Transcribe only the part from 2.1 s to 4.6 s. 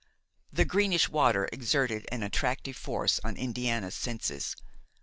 an attractive force on Indiana's senses.